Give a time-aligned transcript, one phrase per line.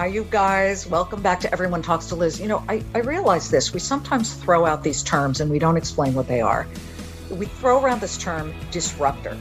[0.00, 0.86] Hi, you guys.
[0.86, 2.40] Welcome back to Everyone Talks to Liz.
[2.40, 3.74] You know, I, I realize this.
[3.74, 6.66] We sometimes throw out these terms and we don't explain what they are.
[7.28, 9.36] We throw around this term disruptor.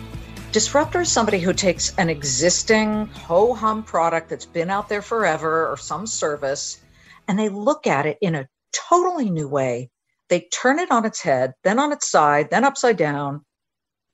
[0.52, 5.66] Disruptor is somebody who takes an existing ho hum product that's been out there forever
[5.66, 6.82] or some service
[7.30, 9.90] and they look at it in a totally new way.
[10.28, 13.46] They turn it on its head, then on its side, then upside down,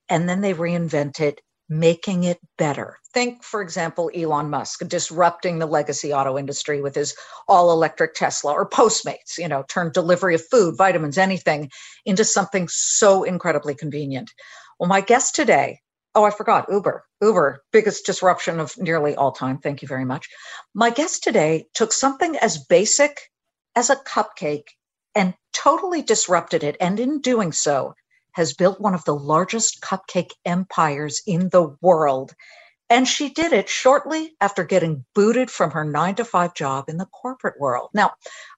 [0.10, 3.00] and then they reinvent it, making it better.
[3.16, 7.16] Think, for example, Elon Musk disrupting the legacy auto industry with his
[7.48, 11.72] all electric Tesla or Postmates, you know, turn delivery of food, vitamins, anything
[12.06, 14.30] into something so incredibly convenient.
[14.80, 15.80] Well, my guest today
[16.16, 17.04] Oh, I forgot Uber.
[17.22, 19.58] Uber, biggest disruption of nearly all time.
[19.58, 20.30] Thank you very much.
[20.74, 23.20] My guest today took something as basic
[23.76, 24.68] as a cupcake
[25.14, 26.78] and totally disrupted it.
[26.80, 27.96] And in doing so,
[28.32, 32.34] has built one of the largest cupcake empires in the world.
[32.90, 36.98] And she did it shortly after getting booted from her nine to five job in
[36.98, 37.90] the corporate world.
[37.94, 38.12] Now,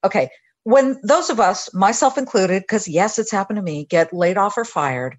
[0.03, 0.29] okay,
[0.63, 4.57] when those of us, myself included, because yes, it's happened to me, get laid off
[4.57, 5.15] or fired,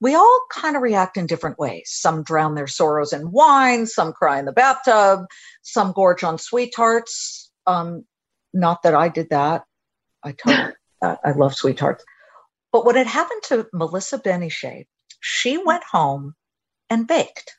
[0.00, 1.90] we all kind of react in different ways.
[1.92, 5.20] Some drown their sorrows in wine, some cry in the bathtub,
[5.62, 7.50] some gorge on sweethearts.
[7.66, 8.04] Um,
[8.52, 9.64] not that I did that.
[10.22, 12.04] I totally, I love sweethearts.
[12.72, 14.86] But what had happened to Melissa Ben-Ishay,
[15.20, 16.34] she went home
[16.88, 17.54] and baked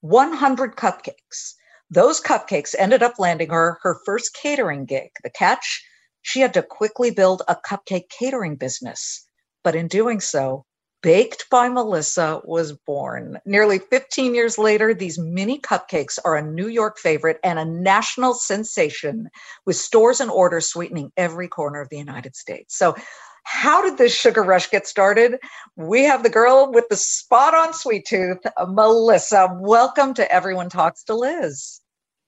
[0.00, 1.54] 100 cupcakes.
[1.90, 5.10] Those cupcakes ended up landing her her first catering gig.
[5.22, 5.84] The catch,
[6.22, 9.26] she had to quickly build a cupcake catering business.
[9.62, 10.64] But in doing so,
[11.02, 13.38] Baked by Melissa was born.
[13.46, 18.34] Nearly 15 years later, these mini cupcakes are a New York favorite and a national
[18.34, 19.30] sensation
[19.64, 22.76] with stores and orders sweetening every corner of the United States.
[22.76, 22.96] So,
[23.44, 25.38] how did this sugar rush get started?
[25.76, 29.48] We have the girl with the spot on sweet tooth, Melissa.
[29.60, 31.80] Welcome to Everyone Talks to Liz.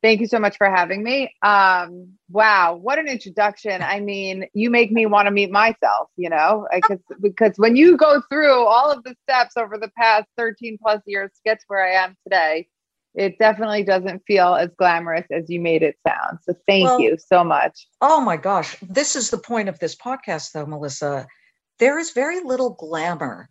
[0.03, 1.33] Thank you so much for having me.
[1.43, 3.83] Um, wow, what an introduction.
[3.83, 7.97] I mean, you make me want to meet myself, you know, because because when you
[7.97, 11.65] go through all of the steps over the past 13 plus years to get to
[11.69, 12.67] where I am today,
[13.15, 16.39] it definitely doesn't feel as glamorous as you made it sound.
[16.43, 17.87] So thank well, you so much.
[18.01, 18.77] Oh my gosh.
[18.81, 21.27] This is the point of this podcast though, Melissa.
[21.79, 23.49] There is very little glamour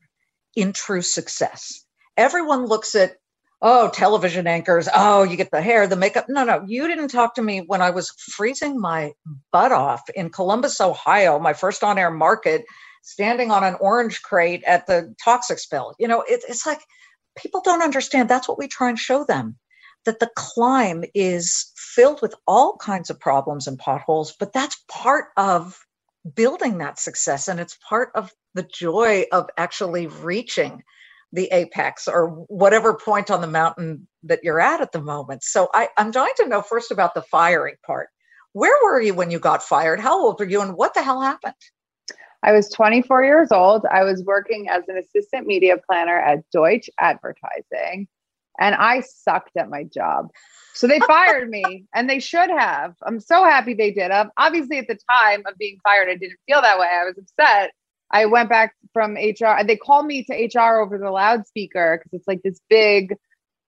[0.55, 1.85] in true success.
[2.17, 3.17] Everyone looks at
[3.61, 4.89] oh, television anchors.
[4.93, 6.25] Oh, you get the hair, the makeup.
[6.27, 9.13] No, no, you didn't talk to me when I was freezing my
[9.51, 12.65] butt off in Columbus, Ohio, my first on air market,
[13.03, 15.93] standing on an orange crate at the toxic spill.
[15.99, 16.81] You know, it, it's like
[17.35, 18.29] people don't understand.
[18.29, 19.57] That's what we try and show them
[20.05, 25.25] that the climb is filled with all kinds of problems and potholes, but that's part
[25.37, 25.79] of
[26.35, 27.47] building that success.
[27.47, 30.83] And it's part of the joy of actually reaching
[31.33, 35.43] the apex or whatever point on the mountain that you're at at the moment.
[35.43, 38.09] So I, I'm dying to know first about the firing part.
[38.53, 39.99] Where were you when you got fired?
[39.99, 41.53] How old were you and what the hell happened?
[42.43, 43.85] I was 24 years old.
[43.85, 48.07] I was working as an assistant media planner at Deutsch Advertising,
[48.59, 50.29] and I sucked at my job.
[50.73, 52.95] So they fired me, and they should have.
[53.05, 54.11] I'm so happy they did.
[54.11, 56.87] Um, obviously, at the time of being fired, I didn't feel that way.
[56.87, 57.71] I was upset.
[58.11, 59.57] I went back from HR.
[59.57, 63.15] And they called me to HR over the loudspeaker because it's like this big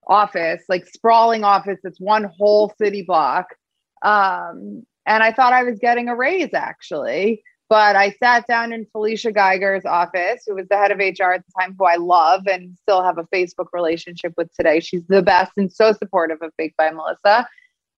[0.07, 3.47] office, like sprawling office that's one whole city block.
[4.01, 7.43] Um, and I thought I was getting a raise actually.
[7.69, 11.43] But I sat down in Felicia Geiger's office, who was the head of HR at
[11.45, 14.79] the time, who I love and still have a Facebook relationship with today.
[14.79, 17.47] She's the best and so supportive of Baked by Melissa.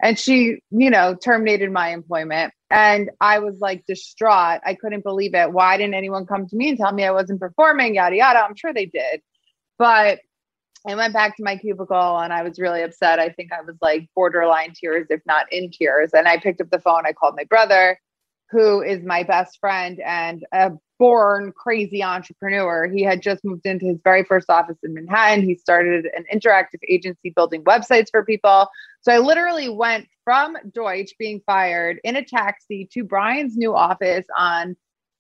[0.01, 2.53] And she you know terminated my employment.
[2.69, 4.61] And i was like distraught.
[4.65, 5.51] I couldn't believe it.
[5.51, 7.95] Why didn't anyone come to me and tell me i wasn't performing?
[7.95, 8.39] Yada yada.
[8.39, 9.21] I'm sure they did.
[9.77, 10.19] But
[10.87, 13.19] i went back to my cubicle and i was really upset.
[13.19, 16.11] I think i was like borderline tears if not in tears.
[16.13, 17.05] And i picked up the phone.
[17.05, 17.97] I called my brother
[18.51, 22.87] who is my best friend and a born crazy entrepreneur.
[22.87, 25.43] He had just moved into his very first office in Manhattan.
[25.43, 28.67] He started an interactive agency building websites for people.
[29.01, 34.25] So I literally went from Deutsch being fired in a taxi to Brian's new office
[34.37, 34.75] on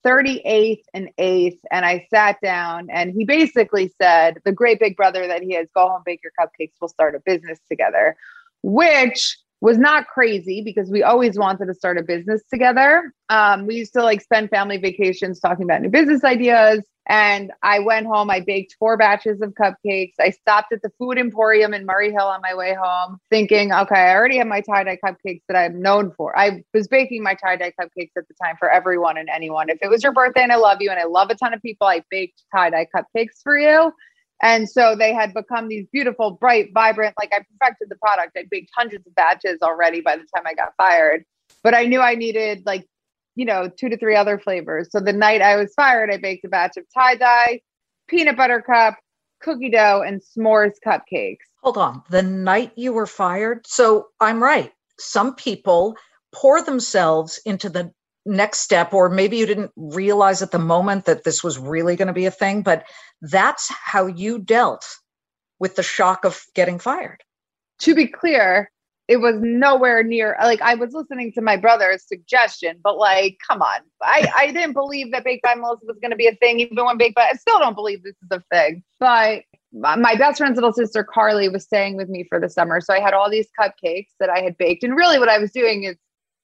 [0.05, 1.59] 38th and 8th.
[1.71, 5.67] And I sat down and he basically said, the great big brother that he has,
[5.75, 8.15] go home, bake your cupcakes, we'll start a business together,
[8.61, 13.11] which was not crazy because we always wanted to start a business together.
[13.29, 16.85] Um, we used to like spend family vacations talking about new business ideas.
[17.07, 20.13] And I went home, I baked four batches of cupcakes.
[20.19, 23.99] I stopped at the Food Emporium in Murray Hill on my way home, thinking, okay,
[23.99, 26.37] I already have my tie dye cupcakes that I'm known for.
[26.37, 29.69] I was baking my tie dye cupcakes at the time for everyone and anyone.
[29.69, 31.61] If it was your birthday and I love you and I love a ton of
[31.63, 33.91] people, I baked tie dye cupcakes for you.
[34.45, 38.37] And so they had become these beautiful, bright, vibrant, like I perfected the product.
[38.37, 41.25] I baked hundreds of batches already by the time I got fired.
[41.63, 42.87] But I knew I needed like,
[43.33, 44.89] you know, two to three other flavors.
[44.91, 47.61] So the night I was fired, I baked a batch of tie dye,
[48.07, 48.99] peanut butter cup,
[49.41, 51.37] cookie dough, and s'mores cupcakes.
[51.63, 52.03] Hold on.
[52.11, 53.65] The night you were fired.
[53.65, 54.71] So I'm right.
[54.99, 55.95] Some people
[56.31, 57.91] pour themselves into the
[58.25, 62.07] next step or maybe you didn't realize at the moment that this was really going
[62.07, 62.85] to be a thing but
[63.21, 64.85] that's how you dealt
[65.59, 67.23] with the shock of getting fired.
[67.79, 68.71] To be clear
[69.07, 73.61] it was nowhere near like i was listening to my brother's suggestion but like come
[73.61, 73.81] on.
[74.01, 76.83] I i didn't believe that baked by melissa was going to be a thing even
[76.83, 78.83] when baked by i still don't believe this is a thing.
[78.99, 82.93] But my best friend's little sister carly was staying with me for the summer so
[82.93, 85.83] i had all these cupcakes that i had baked and really what i was doing
[85.83, 85.97] is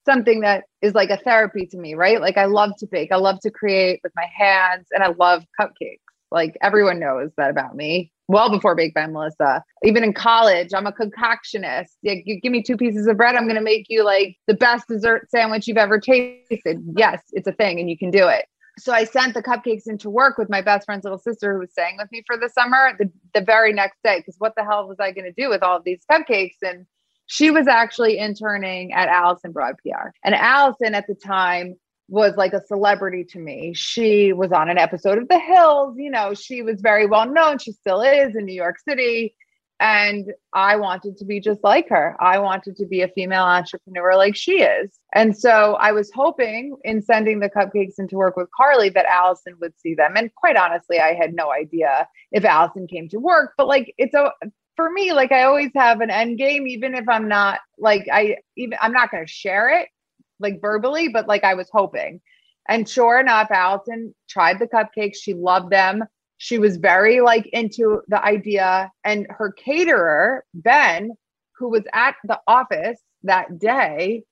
[0.05, 2.19] something that is like a therapy to me, right?
[2.21, 5.43] Like I love to bake, I love to create with my hands, and I love
[5.59, 5.99] cupcakes.
[6.31, 8.11] Like everyone knows that about me.
[8.27, 9.61] Well before Baked by Melissa.
[9.83, 11.89] Even in college, I'm a concoctionist.
[12.03, 14.87] Like, you give me two pieces of bread, I'm to make you like the best
[14.87, 16.81] dessert sandwich you've ever tasted.
[16.95, 18.45] Yes, it's a thing and you can do it.
[18.79, 21.71] So I sent the cupcakes into work with my best friend's little sister who was
[21.71, 24.19] staying with me for the summer the, the very next day.
[24.19, 26.55] Because what the hell was I to do with all these cupcakes?
[26.61, 26.85] And
[27.31, 30.09] she was actually interning at Allison Brod PR.
[30.21, 31.77] And Allison at the time
[32.09, 33.73] was like a celebrity to me.
[33.73, 35.95] She was on an episode of The Hills.
[35.97, 37.57] You know, she was very well known.
[37.57, 39.33] She still is in New York City.
[39.79, 42.17] And I wanted to be just like her.
[42.19, 44.91] I wanted to be a female entrepreneur like she is.
[45.15, 49.55] And so I was hoping in sending the cupcakes into work with Carly that Allison
[49.61, 50.17] would see them.
[50.17, 54.13] And quite honestly, I had no idea if Allison came to work, but like it's
[54.13, 54.33] a
[54.81, 58.37] for me, like I always have an end game, even if I'm not like I
[58.55, 59.89] even I'm not going to share it
[60.39, 62.19] like verbally, but like I was hoping.
[62.67, 65.17] And sure enough, Allison tried the cupcakes.
[65.21, 66.03] She loved them.
[66.39, 68.91] She was very like into the idea.
[69.03, 71.11] And her caterer, Ben,
[71.57, 74.23] who was at the office that day,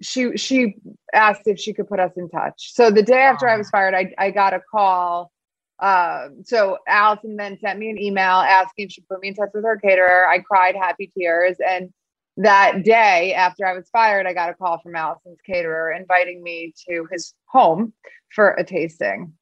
[0.00, 0.76] she she
[1.12, 2.72] asked if she could put us in touch.
[2.72, 5.32] So the day after I was fired, I, I got a call
[5.78, 9.50] uh, so Allison then sent me an email asking if she put me in touch
[9.54, 10.26] with her caterer.
[10.28, 11.56] I cried happy tears.
[11.66, 11.90] And
[12.36, 16.72] that day after I was fired, I got a call from Allison's caterer inviting me
[16.88, 17.92] to his home
[18.34, 19.32] for a tasting.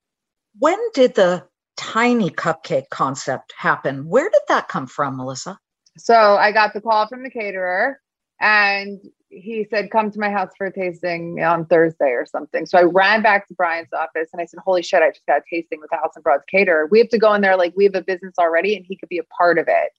[0.59, 1.45] When did the
[1.77, 4.09] tiny cupcake concept happen?
[4.09, 5.59] Where did that come from, Melissa?
[5.97, 8.01] So I got the call from the caterer
[8.41, 9.01] and
[9.31, 12.67] he said, come to my house for a tasting on Thursday or something.
[12.67, 15.39] So I ran back to Brian's office and I said, holy shit, I just got
[15.39, 16.89] a tasting with Allison Brod's caterer.
[16.91, 19.09] We have to go in there like we have a business already and he could
[19.09, 19.93] be a part of it.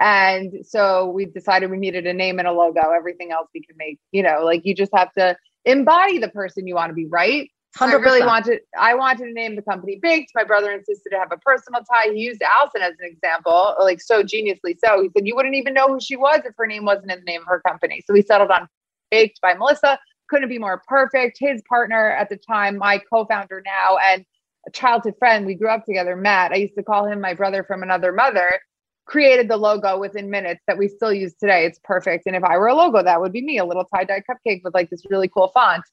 [0.00, 2.90] And so we decided we needed a name and a logo.
[2.90, 6.66] Everything else we could make, you know, like you just have to embody the person
[6.66, 7.51] you want to be, right?
[7.78, 7.88] 100%.
[7.88, 10.32] I really wanted, I wanted to name the company Baked.
[10.34, 12.12] My brother insisted to have a personal tie.
[12.12, 15.02] He used Allison as an example, like so geniusly so.
[15.02, 17.24] He said, You wouldn't even know who she was if her name wasn't in the
[17.24, 18.02] name of her company.
[18.06, 18.68] So we settled on
[19.10, 19.98] Baked by Melissa.
[20.28, 21.38] Couldn't be more perfect.
[21.40, 24.24] His partner at the time, my co founder now, and
[24.66, 26.52] a childhood friend, we grew up together, Matt.
[26.52, 28.60] I used to call him my brother from another mother
[29.04, 31.66] created the logo within minutes that we still use today.
[31.66, 32.26] It's perfect.
[32.26, 34.62] And if I were a logo, that would be me, a little tie dye cupcake
[34.62, 35.84] with like this really cool font.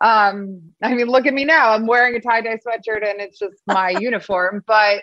[0.00, 1.72] Um, I mean, look at me now.
[1.72, 4.62] I'm wearing a tie dye sweatshirt and it's just my uniform.
[4.66, 5.02] But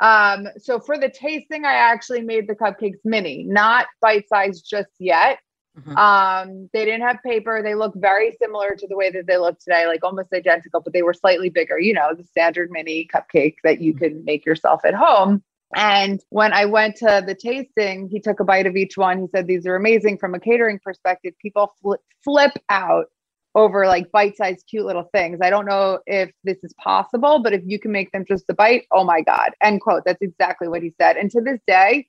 [0.00, 4.90] um, so for the tasting, I actually made the cupcakes mini, not bite sized just
[4.98, 5.38] yet.
[5.78, 5.96] Mm-hmm.
[5.96, 7.60] Um, they didn't have paper.
[7.62, 10.92] They look very similar to the way that they look today, like almost identical, but
[10.92, 14.04] they were slightly bigger, you know, the standard mini cupcake that you mm-hmm.
[14.04, 15.42] can make yourself at home.
[15.74, 19.18] And when I went to the tasting, he took a bite of each one.
[19.18, 21.34] He said, These are amazing from a catering perspective.
[21.40, 23.06] People flip, flip out
[23.54, 25.38] over like bite-sized cute little things.
[25.42, 28.54] I don't know if this is possible, but if you can make them just a
[28.54, 29.50] bite, oh my God.
[29.62, 30.02] End quote.
[30.04, 31.16] That's exactly what he said.
[31.16, 32.08] And to this day,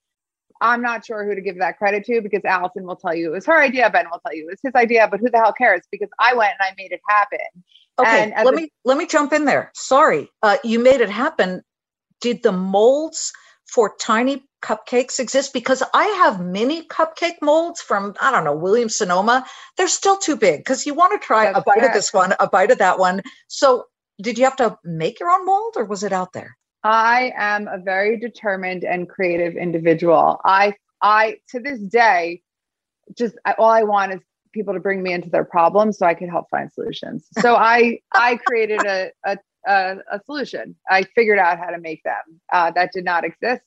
[0.62, 3.36] I'm not sure who to give that credit to because Allison will tell you it
[3.36, 5.54] was her idea, Ben will tell you it was his idea, but who the hell
[5.54, 5.82] cares?
[5.92, 7.40] Because I went and I made it happen.
[8.00, 9.72] Okay, let a- me let me jump in there.
[9.76, 11.62] Sorry, uh, you made it happen.
[12.22, 13.32] Did the molds
[13.68, 18.98] for tiny cupcakes exist because I have mini cupcake molds from, I don't know, Williams
[18.98, 19.46] Sonoma.
[19.78, 22.34] They're still too big because you want to try That's a bite of this one,
[22.40, 23.22] a bite of that one.
[23.48, 23.86] So
[24.20, 26.58] did you have to make your own mold or was it out there?
[26.84, 30.40] I am a very determined and creative individual.
[30.44, 32.42] I I to this day
[33.16, 36.30] just all I want is people to bring me into their problems so I can
[36.30, 37.28] help find solutions.
[37.40, 40.76] So I I created a, a a, a solution.
[40.90, 42.40] I figured out how to make them.
[42.52, 43.64] Uh, that did not exist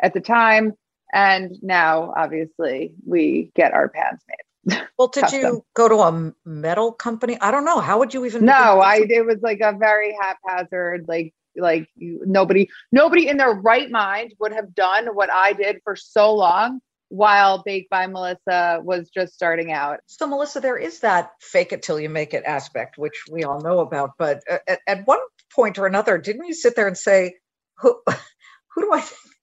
[0.00, 0.74] at the time,
[1.12, 4.82] and now obviously we get our pans made.
[4.98, 7.38] Well, did you go to a metal company?
[7.40, 7.80] I don't know.
[7.80, 8.44] How would you even?
[8.44, 8.96] No, I.
[9.08, 14.34] It was like a very haphazard, like like you, nobody nobody in their right mind
[14.40, 19.34] would have done what I did for so long while Baked by Melissa was just
[19.34, 20.00] starting out.
[20.06, 23.60] So, Melissa, there is that fake it till you make it aspect, which we all
[23.60, 24.12] know about.
[24.18, 25.20] But uh, at, at one
[25.54, 27.36] point or another, didn't you sit there and say,
[27.78, 28.00] "Who,
[28.74, 29.34] who do I think?"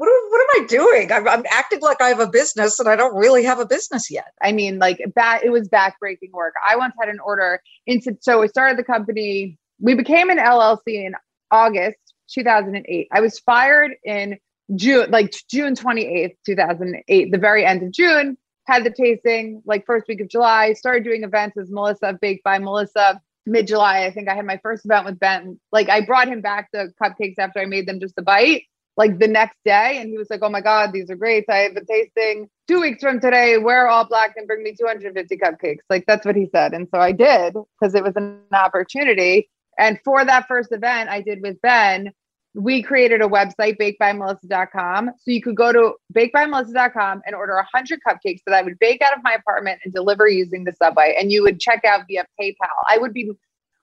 [0.00, 1.12] What, what am I doing?
[1.12, 4.10] I'm, I'm, acting like I have a business and I don't really have a business
[4.10, 4.32] yet.
[4.40, 6.54] I mean, like that, it was backbreaking work.
[6.66, 9.58] I once had an order into, so we started the company.
[9.78, 11.12] We became an LLC in
[11.50, 11.98] August
[12.30, 13.08] 2008.
[13.12, 14.38] I was fired in
[14.74, 20.08] June, like June 28th, 2008, the very end of June, had the tasting like first
[20.08, 23.20] week of July, started doing events as Melissa Baked by Melissa.
[23.44, 25.60] Mid July, I think I had my first event with Ben.
[25.72, 28.64] Like I brought him back the cupcakes after I made them just a bite,
[28.96, 29.98] like the next day.
[30.00, 31.44] And he was like, Oh my God, these are great.
[31.48, 33.58] I have a tasting two weeks from today.
[33.58, 35.80] Wear all black and bring me 250 cupcakes.
[35.88, 36.72] Like that's what he said.
[36.72, 39.48] And so I did because it was an opportunity.
[39.78, 42.12] And for that first event I did with Ben,
[42.54, 45.10] we created a website, bakedbymelissa.com.
[45.18, 49.16] So you could go to bakedbymelissa.com and order 100 cupcakes that I would bake out
[49.16, 51.16] of my apartment and deliver using the subway.
[51.18, 52.54] And you would check out via PayPal.
[52.88, 53.30] I would be,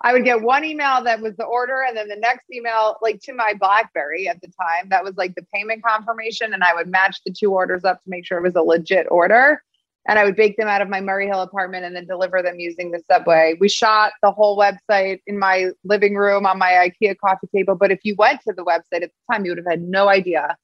[0.02, 3.20] I would get one email that was the order, and then the next email, like
[3.22, 6.54] to my Blackberry at the time, that was like the payment confirmation.
[6.54, 9.08] And I would match the two orders up to make sure it was a legit
[9.10, 9.62] order
[10.08, 12.60] and I would bake them out of my Murray Hill apartment and then deliver them
[12.60, 13.56] using the subway.
[13.60, 17.76] We shot the whole website in my living room on my IKEA coffee table.
[17.76, 20.08] But if you went to the website at the time, you would have had no
[20.08, 20.56] idea.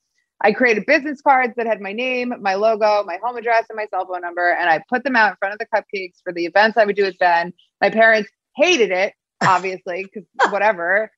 [0.41, 3.85] I created business cards that had my name, my logo, my home address, and my
[3.87, 4.51] cell phone number.
[4.51, 6.95] And I put them out in front of the cupcakes for the events I would
[6.95, 7.53] do with Ben.
[7.81, 9.13] My parents hated it,
[9.47, 11.12] obviously, because whatever.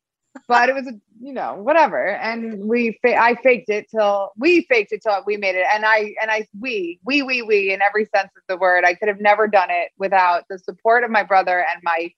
[0.48, 2.10] But it was a you know whatever.
[2.10, 5.66] And we fa- i faked it till we faked it till we made it.
[5.74, 8.94] And i and i we we we we in every sense of the word i
[8.96, 12.10] could have never done it without the support of my brother and my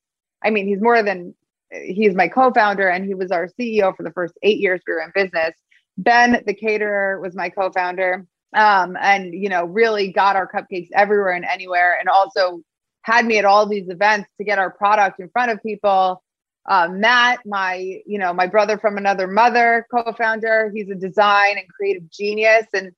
[0.43, 1.35] i mean he's more than
[1.71, 5.01] he's my co-founder and he was our ceo for the first eight years we were
[5.01, 5.53] in business.
[5.99, 11.31] Ben the caterer was my co-founder um, and you know really got our cupcakes everywhere
[11.31, 11.97] and anywhere.
[11.99, 12.61] And also
[13.07, 16.21] had me at all these events to get our product in front of people
[16.67, 20.71] uh, Matt, my you know my brother from another mother, co-founder.
[20.75, 22.91] He's a design and creative genius, and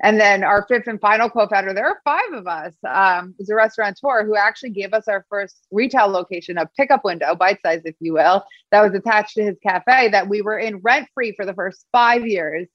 [0.00, 1.74] and then our fifth and final co-founder.
[1.74, 2.74] There are five of us.
[2.88, 7.34] Um, is a restaurateur who actually gave us our first retail location, a pickup window,
[7.34, 10.76] bite size, if you will, that was attached to his cafe that we were in
[10.78, 12.68] rent free for the first five years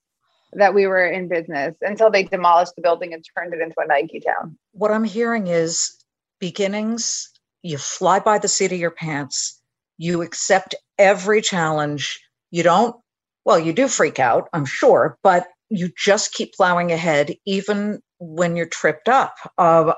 [0.54, 3.86] that we were in business until they demolished the building and turned it into a
[3.86, 4.58] Nike town.
[4.72, 6.01] What I'm hearing is
[6.42, 7.30] beginnings.
[7.62, 9.62] You fly by the seat of your pants
[10.02, 12.20] you accept every challenge.
[12.50, 12.96] You don't,
[13.44, 18.56] well, you do freak out, I'm sure, but you just keep plowing ahead, even when
[18.56, 19.36] you're tripped up.
[19.56, 19.94] Uh,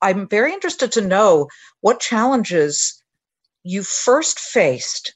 [0.00, 1.48] I'm very interested to know
[1.80, 3.02] what challenges
[3.64, 5.14] you first faced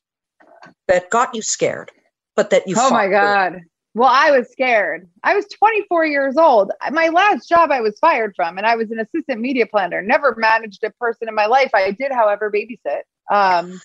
[0.88, 1.92] that got you scared,
[2.34, 2.74] but that you.
[2.76, 3.52] Oh my God.
[3.52, 3.60] Through.
[3.94, 5.08] Well, I was scared.
[5.22, 6.72] I was 24 years old.
[6.90, 10.02] My last job I was fired from, and I was an assistant media planner.
[10.02, 11.70] Never managed a person in my life.
[11.72, 13.02] I did, however, babysit.
[13.30, 13.80] Um,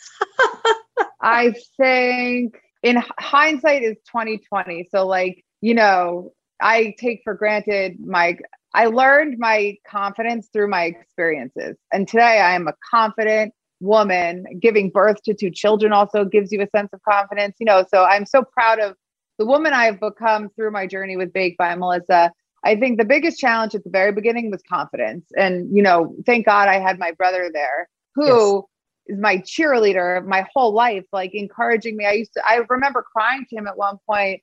[1.22, 4.90] I think in hindsight is 2020.
[4.92, 8.38] So like, you know, I take for granted my
[8.74, 11.76] I learned my confidence through my experiences.
[11.92, 14.46] And today I am a confident woman.
[14.60, 17.86] Giving birth to two children also gives you a sense of confidence, you know.
[17.94, 18.96] So I'm so proud of
[19.40, 22.32] the woman I've become through my journey with Baked by Melissa.
[22.64, 25.26] I think the biggest challenge at the very beginning was confidence.
[25.38, 28.66] And, you know, thank God I had my brother there who
[29.08, 32.06] is my cheerleader of my whole life, like encouraging me.
[32.06, 34.42] I used to, I remember crying to him at one point,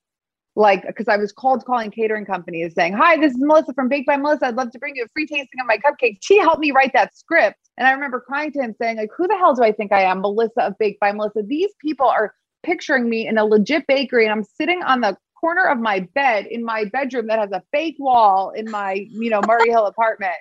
[0.55, 4.07] like, because I was cold calling catering companies saying, Hi, this is Melissa from Baked
[4.07, 4.47] by Melissa.
[4.47, 6.19] I'd love to bring you a free tasting of my cupcakes.
[6.23, 7.59] She helped me write that script.
[7.77, 10.05] And I remember crying to him saying, like, who the hell do I think I
[10.05, 10.23] am?
[10.23, 11.43] Melissa of Baked by Melissa.
[11.43, 12.33] These people are
[12.67, 16.47] picturing me in a legit bakery and I'm sitting on the corner of my bed
[16.47, 20.35] in my bedroom that has a fake wall in my, you know, Murray Hill apartment.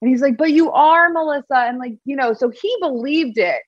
[0.00, 1.56] And he's like, but you are Melissa.
[1.56, 3.60] And like, you know, so he believed it.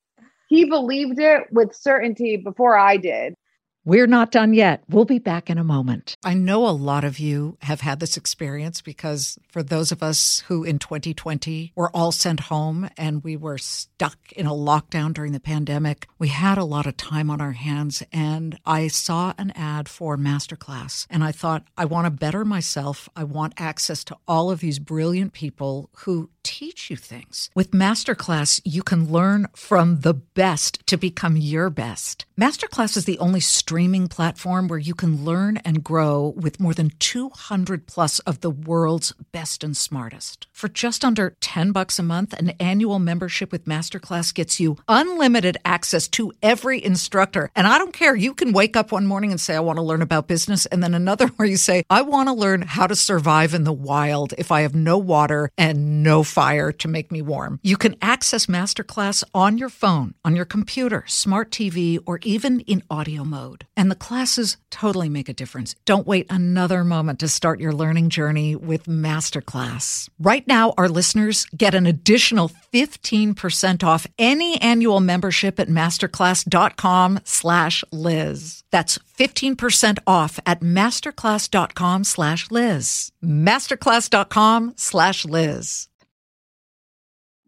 [0.49, 3.35] He believed it with certainty before I did.
[3.83, 4.85] We're not done yet.
[4.91, 6.15] We'll be back in a moment.
[6.23, 10.41] I know a lot of you have had this experience because for those of us
[10.49, 15.33] who in 2020 were all sent home and we were stuck in a lockdown during
[15.33, 18.03] the pandemic, we had a lot of time on our hands.
[18.13, 23.09] And I saw an ad for Masterclass and I thought, I want to better myself.
[23.17, 27.51] I want access to all of these brilliant people who teach you things.
[27.55, 32.27] With Masterclass, you can learn from the best to become your best.
[32.39, 36.91] Masterclass is the only streaming platform where you can learn and grow with more than
[36.99, 40.49] 200 plus of the world's best and smartest.
[40.53, 45.57] For just under 10 bucks a month, an annual membership with Masterclass gets you unlimited
[45.65, 47.49] access to every instructor.
[47.55, 49.85] And I don't care, you can wake up one morning and say I want to
[49.85, 52.97] learn about business and then another where you say I want to learn how to
[52.97, 57.23] survive in the wild if I have no water and no fire to make me
[57.23, 57.61] warm.
[57.63, 62.83] You can access Masterclass on your phone, on your computer, smart TV, or even in
[62.91, 63.60] audio mode.
[63.77, 65.75] And the classes totally make a difference.
[65.85, 70.09] Don't wait another moment to start your learning journey with Masterclass.
[70.19, 77.85] Right now, our listeners get an additional 15% off any annual membership at masterclass.com slash
[77.93, 78.65] Liz.
[78.71, 83.13] That's 15% off at masterclass.com slash Liz.
[83.23, 85.89] Masterclass.com slash Liz.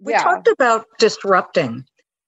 [0.03, 0.23] We yeah.
[0.23, 1.85] talked about disrupting.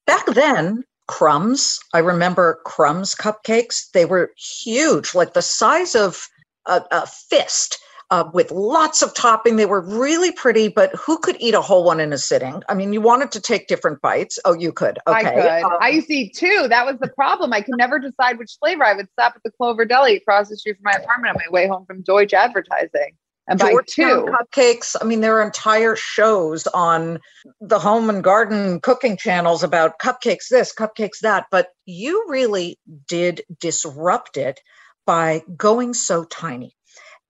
[0.07, 6.27] Back then, crumbs, I remember crumbs cupcakes, they were huge, like the size of
[6.65, 7.79] a, a fist.
[8.11, 9.55] Uh, with lots of topping.
[9.55, 12.61] They were really pretty, but who could eat a whole one in a sitting?
[12.69, 14.37] I mean, you wanted to take different bites.
[14.45, 14.99] Oh, you could.
[15.07, 15.17] Okay.
[15.17, 15.63] I could.
[15.63, 16.67] Um, I used to eat two.
[16.69, 17.51] That was the problem.
[17.51, 18.85] I could never decide which flavor.
[18.85, 21.51] I would stop at the Clover Deli across the street from my apartment on my
[21.51, 24.95] way home from Deutsch Advertising and two cupcakes.
[24.99, 27.19] I mean, there are entire shows on
[27.61, 31.45] the home and garden cooking channels about cupcakes this, cupcakes that.
[31.51, 34.59] But you really did disrupt it
[35.05, 36.75] by going so tiny.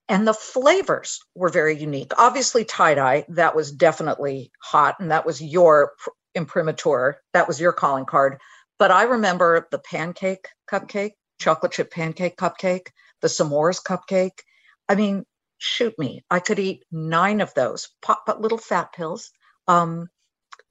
[0.07, 2.13] And the flavors were very unique.
[2.17, 5.93] Obviously, tie dye, that was definitely hot, and that was your
[6.36, 7.22] imprimatur.
[7.34, 8.39] That was your calling card.
[8.77, 12.88] But I remember the pancake cupcake, chocolate chip pancake cupcake,
[13.22, 14.39] the s'mores cupcake.
[14.88, 15.25] I mean,
[15.58, 16.24] shoot me.
[16.30, 19.32] I could eat nine of those, pop but little fat pills.
[19.68, 20.08] Um,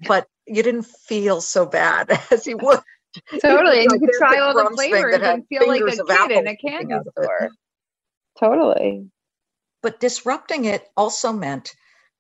[0.06, 2.80] but you didn't feel so bad as you would.
[3.40, 3.84] Totally.
[3.84, 6.94] And you could try all the flavors and feel like a kid in a candy
[7.12, 7.50] store.
[8.40, 9.08] Totally.
[9.82, 11.74] But disrupting it also meant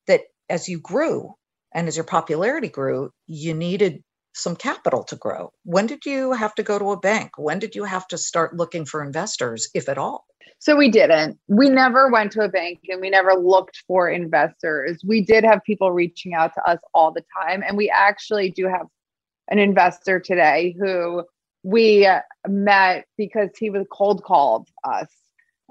[0.06, 1.34] that as you grew
[1.74, 5.50] and as your popularity grew, you needed some capital to grow.
[5.64, 7.32] When did you have to go to a bank?
[7.36, 10.24] When did you have to start looking for investors, if at all?
[10.58, 11.38] So we didn't.
[11.48, 15.02] We never went to a bank and we never looked for investors.
[15.06, 17.62] We did have people reaching out to us all the time.
[17.66, 18.86] And we actually do have
[19.48, 21.24] an investor today who
[21.62, 22.08] we
[22.48, 25.08] met because he was cold called us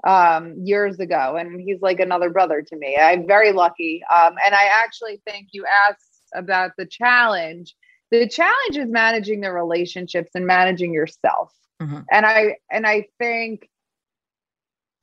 [0.04, 1.36] um, years ago.
[1.36, 2.96] And he's like another brother to me.
[2.96, 4.02] I'm very lucky.
[4.14, 7.74] Um, and I actually think you asked about the challenge.
[8.10, 11.52] The challenge is managing the relationships and managing yourself.
[11.82, 12.00] Mm-hmm.
[12.10, 13.68] And I and I think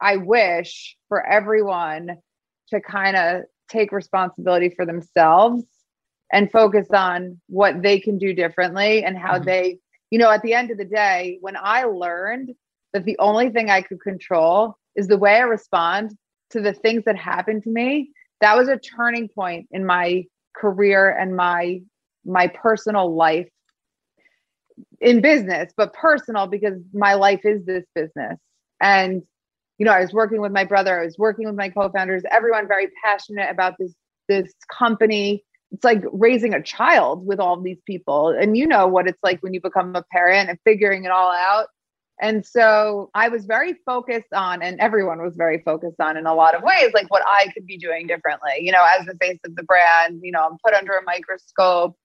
[0.01, 2.17] I wish for everyone
[2.69, 5.63] to kind of take responsibility for themselves
[6.31, 9.45] and focus on what they can do differently and how mm-hmm.
[9.45, 12.51] they, you know, at the end of the day, when I learned
[12.93, 16.17] that the only thing I could control is the way I respond
[16.51, 18.11] to the things that happen to me,
[18.41, 21.81] that was a turning point in my career and my
[22.25, 23.49] my personal life
[24.99, 28.37] in business, but personal because my life is this business.
[28.79, 29.23] And
[29.81, 32.67] you know, I was working with my brother, I was working with my co-founders, everyone
[32.67, 33.95] very passionate about this
[34.27, 35.43] this company.
[35.71, 38.29] It's like raising a child with all these people.
[38.29, 41.31] And you know what it's like when you become a parent and figuring it all
[41.31, 41.65] out.
[42.21, 46.35] And so I was very focused on, and everyone was very focused on in a
[46.35, 49.39] lot of ways, like what I could be doing differently, you know, as the face
[49.47, 51.97] of the brand, you know, I'm put under a microscope.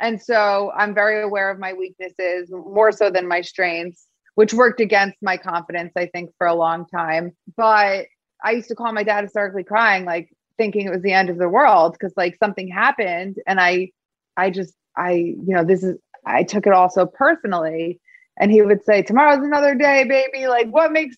[0.00, 4.80] And so I'm very aware of my weaknesses more so than my strengths which worked
[4.80, 7.32] against my confidence, I think, for a long time.
[7.56, 8.06] But
[8.42, 11.38] I used to call my dad hysterically crying, like thinking it was the end of
[11.38, 13.36] the world because like something happened.
[13.46, 13.90] And I,
[14.36, 18.00] I just, I, you know, this is, I took it all so personally.
[18.38, 20.48] And he would say, Tomorrow's another day, baby.
[20.48, 21.16] Like, what makes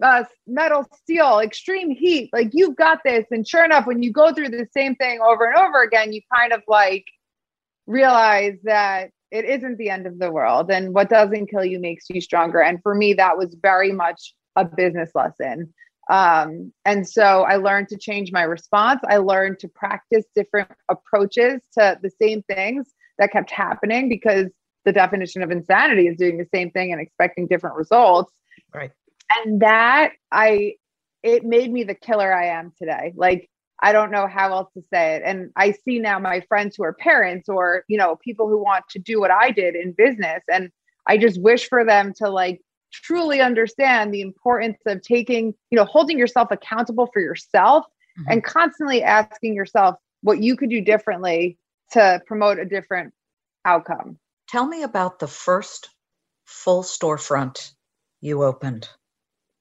[0.00, 2.30] uh, metal steel, extreme heat?
[2.32, 3.26] Like, you've got this.
[3.30, 6.20] And sure enough, when you go through the same thing over and over again, you
[6.32, 7.04] kind of like
[7.86, 10.70] realize that it isn't the end of the world.
[10.70, 12.62] And what doesn't kill you makes you stronger.
[12.62, 15.72] And for me that was very much a business lesson.
[16.10, 19.00] Um, and so i learned to change my response.
[19.08, 24.48] I learned to practice different approaches to the same things that kept happening because
[24.84, 28.32] the definition of insanity is doing the same thing and expecting different results.
[28.74, 28.90] Right.
[29.36, 30.74] And that I
[31.22, 33.12] it made me the killer I am today.
[33.16, 33.48] Like
[33.82, 35.22] I don't know how else to say it.
[35.24, 38.84] And I see now my friends who are parents or, you know, people who want
[38.90, 40.42] to do what I did in business.
[40.50, 40.70] And
[41.08, 42.60] I just wish for them to like
[42.92, 47.84] truly understand the importance of taking, you know, holding yourself accountable for yourself
[48.18, 48.30] mm-hmm.
[48.30, 51.58] and constantly asking yourself what you could do differently
[51.90, 53.12] to promote a different
[53.64, 54.16] outcome.
[54.48, 55.88] Tell me about the first
[56.44, 57.72] full storefront
[58.20, 58.88] you opened.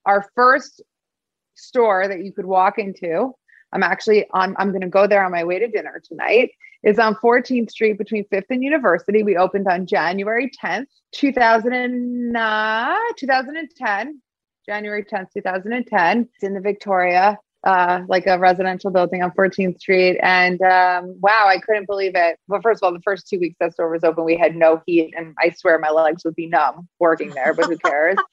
[0.06, 0.84] Our first
[1.56, 3.34] store that you could walk into.
[3.74, 6.52] I'm actually on, I'm going to go there on my way to dinner tonight.
[6.84, 9.24] It's on 14th Street between 5th and University.
[9.24, 14.22] We opened on January 10th, 2009, 2010,
[14.66, 16.30] January 10th, 2010.
[16.34, 20.20] It's in the Victoria, uh, like a residential building on 14th Street.
[20.24, 22.40] And um, wow, I couldn't believe it.
[22.48, 24.82] Well, first of all, the first two weeks that store was open, we had no
[24.88, 25.14] heat.
[25.16, 28.18] And I swear my legs would be numb working there, but who cares?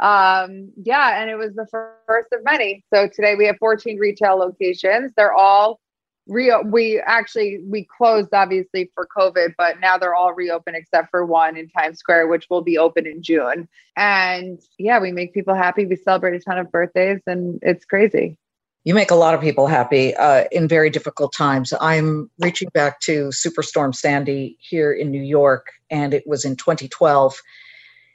[0.00, 4.36] um yeah and it was the first of many so today we have 14 retail
[4.36, 5.80] locations they're all
[6.28, 11.26] Rio, we actually we closed obviously for COVID, but now they're all reopened except for
[11.26, 13.68] one in Times Square, which will be open in June.
[13.96, 15.84] And yeah, we make people happy.
[15.84, 18.38] We celebrate a ton of birthdays, and it's crazy.
[18.84, 21.72] You make a lot of people happy uh, in very difficult times.
[21.80, 27.40] I'm reaching back to Superstorm Sandy here in New York, and it was in 2012.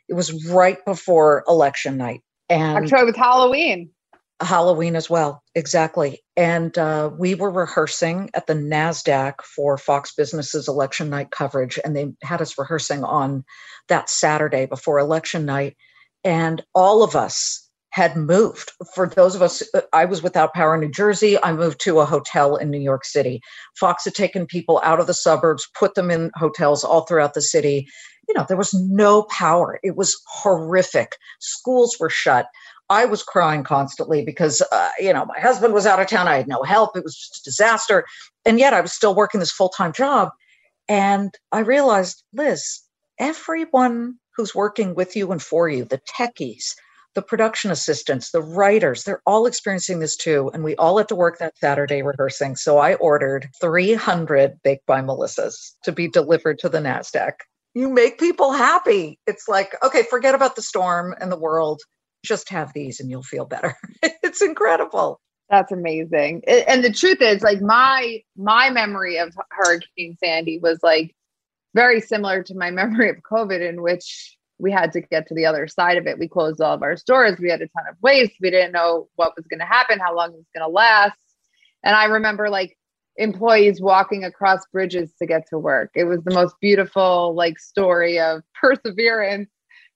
[0.09, 3.91] It was right before election night, and it was Halloween.
[4.39, 6.21] Halloween as well, exactly.
[6.35, 11.95] And uh, we were rehearsing at the NASDAQ for Fox Business's election night coverage, and
[11.95, 13.43] they had us rehearsing on
[13.89, 15.75] that Saturday before election night.
[16.23, 17.67] And all of us
[17.97, 18.71] had moved.
[18.93, 21.41] For those of us, uh, I was without power in New Jersey.
[21.41, 23.41] I moved to a hotel in New York City.
[23.79, 27.41] Fox had taken people out of the suburbs, put them in hotels all throughout the
[27.41, 27.87] city.
[28.27, 29.79] You know, there was no power.
[29.83, 31.15] It was horrific.
[31.39, 32.47] Schools were shut.
[32.89, 36.27] I was crying constantly because, uh, you know, my husband was out of town.
[36.27, 36.95] I had no help.
[36.95, 38.05] It was just a disaster.
[38.45, 40.29] And yet I was still working this full time job.
[40.87, 42.79] And I realized, Liz,
[43.19, 46.75] everyone who's working with you and for you, the techies,
[47.13, 50.49] the production assistants, the writers, they're all experiencing this too.
[50.53, 52.55] And we all had to work that Saturday rehearsing.
[52.55, 57.33] So I ordered 300 Baked by Melissas to be delivered to the NASDAQ.
[57.77, 59.19] You make people happy.
[59.27, 61.79] It's like, okay, forget about the storm and the world
[62.25, 63.75] just have these and you'll feel better.
[64.01, 65.21] it's incredible.
[65.51, 66.41] That's amazing.
[66.47, 71.15] And the truth is like my my memory of Hurricane Sandy was like
[71.75, 75.45] very similar to my memory of COVID in which we had to get to the
[75.45, 76.17] other side of it.
[76.17, 77.37] We closed all of our stores.
[77.39, 78.33] We had a ton of waste.
[78.41, 81.19] We didn't know what was going to happen, how long it was going to last.
[81.83, 82.75] And I remember like
[83.17, 85.91] employees walking across bridges to get to work.
[85.95, 89.49] It was the most beautiful like story of perseverance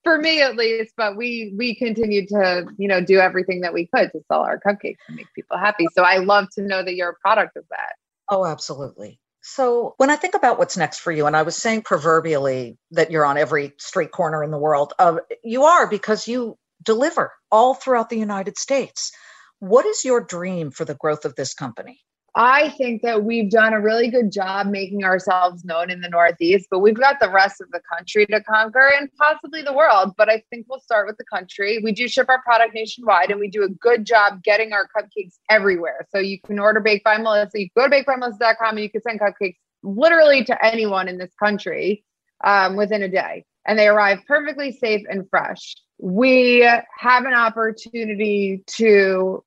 [0.03, 3.87] for me at least but we we continued to you know do everything that we
[3.93, 5.87] could to sell our cupcakes and make people happy.
[5.93, 7.93] So i love to know that you're a product of that.
[8.29, 9.19] Oh absolutely.
[9.41, 13.11] So when i think about what's next for you and i was saying proverbially that
[13.11, 17.73] you're on every street corner in the world uh, you are because you deliver all
[17.75, 19.11] throughout the united states.
[19.59, 22.01] What is your dream for the growth of this company
[22.33, 26.67] I think that we've done a really good job making ourselves known in the Northeast,
[26.71, 30.13] but we've got the rest of the country to conquer and possibly the world.
[30.17, 31.81] But I think we'll start with the country.
[31.83, 35.39] We do ship our product nationwide and we do a good job getting our cupcakes
[35.49, 36.07] everywhere.
[36.09, 37.59] So you can order Baked by Melissa.
[37.59, 42.05] You go to bakedbymelissa.com and you can send cupcakes literally to anyone in this country
[42.45, 43.43] um, within a day.
[43.65, 45.75] And they arrive perfectly safe and fresh.
[45.99, 49.43] We have an opportunity to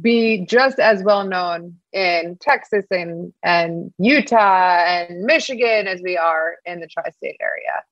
[0.00, 6.56] be just as well known in Texas and, and Utah and Michigan as we are
[6.66, 7.82] in the tri state area.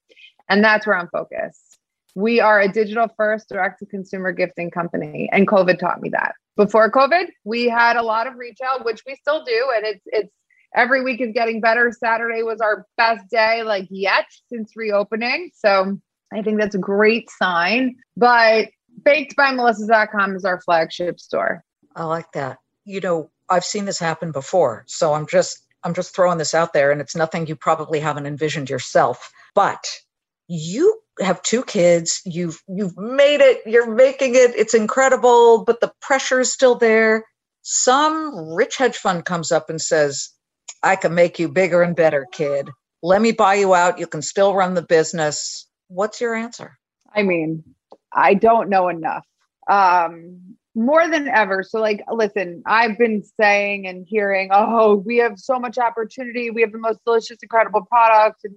[0.49, 1.79] And that's where I'm focused.
[2.15, 6.35] We are a digital first direct to consumer gifting company, and COVID taught me that.
[6.57, 10.33] Before COVID, we had a lot of retail, which we still do, and it's it's
[10.75, 11.93] every week is getting better.
[11.93, 15.51] Saturday was our best day like yet since reopening.
[15.55, 15.99] So
[16.33, 17.97] I think that's a great sign.
[18.17, 18.69] But
[19.03, 21.65] bakedbymelissa.com is our flagship store.
[21.97, 22.59] I like that.
[22.85, 24.85] You know, I've seen this happen before.
[24.87, 28.27] So I'm just I'm just throwing this out there and it's nothing you probably haven't
[28.27, 29.33] envisioned yourself.
[29.55, 29.85] But
[30.49, 35.93] you have two kids, you've you've made it, you're making it, it's incredible, but the
[36.03, 37.25] pressure is still there.
[37.63, 40.31] Some rich hedge fund comes up and says,
[40.83, 42.71] I can make you bigger and better, kid.
[43.03, 43.99] Let me buy you out.
[43.99, 45.67] You can still run the business.
[45.89, 46.79] What's your answer?
[47.15, 47.65] I mean,
[48.13, 49.27] I don't know enough.
[49.69, 51.63] Um, more than ever.
[51.63, 56.51] So, like, listen, I've been saying and hearing, oh, we have so much opportunity.
[56.51, 58.43] We have the most delicious, incredible product.
[58.45, 58.55] And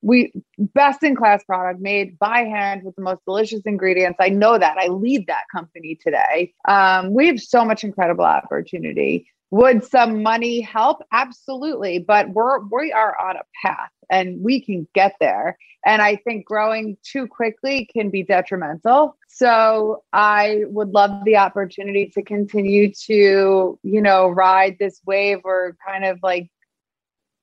[0.00, 4.16] we best in class product made by hand with the most delicious ingredients.
[4.20, 4.78] I know that.
[4.78, 6.54] I lead that company today.
[6.66, 9.26] Um, we have so much incredible opportunity.
[9.50, 11.02] Would some money help?
[11.12, 11.98] Absolutely.
[12.00, 15.56] But we're we are on a path and we can get there.
[15.86, 19.16] And I think growing too quickly can be detrimental.
[19.28, 25.76] So I would love the opportunity to continue to, you know, ride this wave or
[25.86, 26.50] kind of like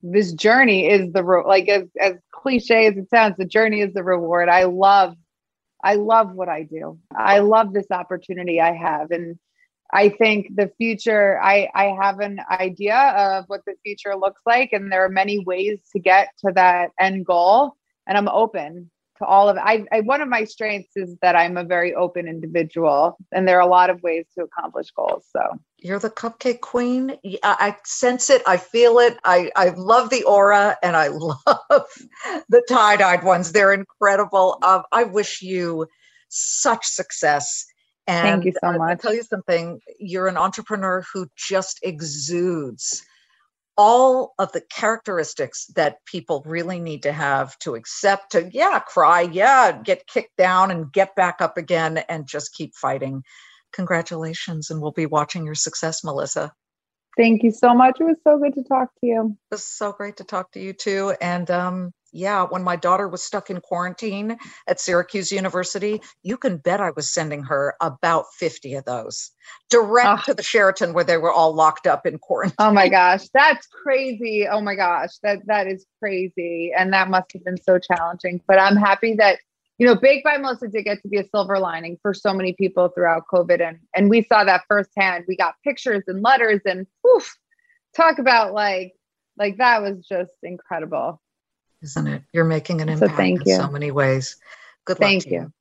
[0.04, 3.94] this journey is the ro- like as as cliche as it sounds, the journey is
[3.94, 4.50] the reward.
[4.50, 5.16] I love
[5.84, 7.00] I love what I do.
[7.16, 9.38] I love this opportunity I have and
[9.92, 14.70] I think the future, I, I have an idea of what the future looks like,
[14.74, 17.76] and there are many ways to get to that end goal.
[18.08, 19.62] And I'm open to all of it.
[19.64, 23.58] I, I, one of my strengths is that I'm a very open individual, and there
[23.58, 25.26] are a lot of ways to accomplish goals.
[25.32, 25.42] So
[25.78, 27.18] you're the cupcake queen.
[27.44, 28.42] I sense it.
[28.46, 29.18] I feel it.
[29.24, 31.88] I, I love the aura, and I love
[32.50, 33.52] the tie dyed ones.
[33.52, 34.58] They're incredible.
[34.64, 35.88] Um, I wish you
[36.30, 37.66] such success
[38.08, 38.92] and Thank you so much.
[38.92, 43.04] I'll tell you something, you're an entrepreneur who just exudes
[43.78, 49.22] all of the characteristics that people really need to have to accept to yeah cry
[49.22, 53.24] yeah get kicked down and get back up again and just keep fighting.
[53.74, 56.54] Congratulations and we'll be watching your success melissa.
[57.18, 57.98] Thank you so much.
[58.00, 59.38] It was so good to talk to you.
[59.52, 63.10] It was so great to talk to you too and um yeah, when my daughter
[63.10, 68.28] was stuck in quarantine at Syracuse University, you can bet I was sending her about
[68.34, 69.32] 50 of those
[69.70, 70.22] direct oh.
[70.28, 72.56] to the Sheraton where they were all locked up in quarantine.
[72.58, 74.48] Oh my gosh, that's crazy.
[74.50, 76.72] Oh my gosh, that that is crazy.
[76.76, 78.40] And that must have been so challenging.
[78.48, 79.40] But I'm happy that
[79.78, 82.54] you know, Baked by Melissa did get to be a silver lining for so many
[82.54, 83.62] people throughout COVID.
[83.62, 85.26] And and we saw that firsthand.
[85.28, 87.36] We got pictures and letters and oof,
[87.94, 88.94] talk about like
[89.38, 91.20] like that was just incredible
[91.86, 92.24] isn't it?
[92.34, 93.56] You're making an impact so in you.
[93.56, 94.38] so many ways.
[94.86, 95.32] Good luck thank you.
[95.32, 95.54] you.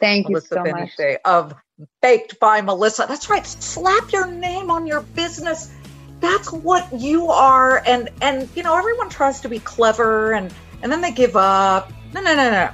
[0.00, 1.18] Thank Melissa you so much.
[1.24, 1.54] Of
[2.00, 3.06] Baked by Melissa.
[3.08, 3.46] That's right.
[3.46, 5.70] Slap your name on your business.
[6.20, 7.82] That's what you are.
[7.86, 11.92] And and you know, everyone tries to be clever and and then they give up.
[12.14, 12.70] No, no, no, no.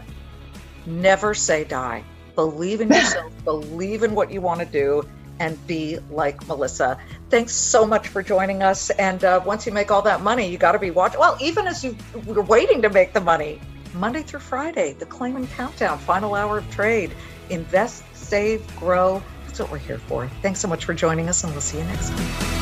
[0.86, 2.04] Never say die.
[2.36, 3.32] Believe in yourself.
[3.44, 5.04] believe in what you want to do
[5.42, 6.96] and be like Melissa.
[7.28, 8.90] Thanks so much for joining us.
[8.90, 11.18] And uh, once you make all that money, you got to be watching.
[11.18, 13.60] Well, even as you were waiting to make the money,
[13.92, 17.10] Monday through Friday, the Claman Countdown, final hour of trade.
[17.50, 19.20] Invest, save, grow.
[19.46, 20.28] That's what we're here for.
[20.42, 22.61] Thanks so much for joining us, and we'll see you next time.